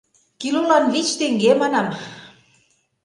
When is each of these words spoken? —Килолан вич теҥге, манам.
—Килолан 0.39 0.85
вич 0.93 1.07
теҥге, 1.19 1.51
манам. 1.61 1.87